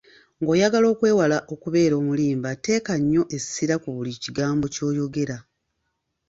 Ng'oyagala 0.41 0.87
okwewala 0.93 1.37
okubeera 1.53 1.93
omulimba 2.01 2.49
teeka 2.63 2.93
nnyo 2.99 3.23
essira 3.37 3.75
ku 3.83 3.89
buli 3.95 4.11
kigambo 4.23 4.65
ky'oyogera. 4.73 5.37